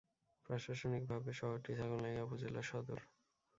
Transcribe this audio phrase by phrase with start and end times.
[0.45, 2.99] প্রশাসনিকভাবে শহরটি ছাগলনাইয়া উপজেলার সদর।